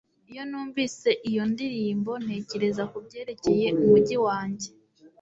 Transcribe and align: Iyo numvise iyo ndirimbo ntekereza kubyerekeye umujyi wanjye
Iyo 0.31 0.43
numvise 0.49 1.09
iyo 1.29 1.43
ndirimbo 1.53 2.11
ntekereza 2.23 2.83
kubyerekeye 2.91 3.67
umujyi 3.81 4.17
wanjye 4.25 4.67